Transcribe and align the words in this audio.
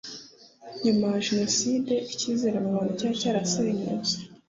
Nyuma 0.83 1.05
ya 1.13 1.21
Jenoside 1.27 1.93
icyizere 2.13 2.57
mu 2.63 2.69
bantu 2.75 2.91
cyari 2.99 3.19
cyarasenyutse 3.21 4.13